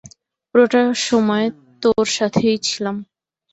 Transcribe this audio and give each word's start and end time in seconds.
পুরোটা 0.49 0.81
সময় 1.01 1.45
তোর 1.83 2.05
সাথেই 2.17 2.57
ছিলাম। 2.67 2.95